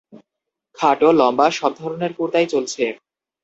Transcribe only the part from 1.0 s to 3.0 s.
লম্বা সব ধরনের কুর্তাই চলছে।